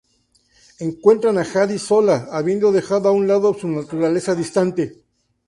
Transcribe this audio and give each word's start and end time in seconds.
Encuentran 0.79 1.37
a 1.37 1.45
Jadis 1.45 1.83
sola, 1.83 2.27
habiendo 2.31 2.71
dejado 2.71 3.07
a 3.07 3.11
un 3.11 3.27
lado 3.27 3.53
su 3.53 3.67
naturaleza 3.67 4.33
distante. 4.33 4.97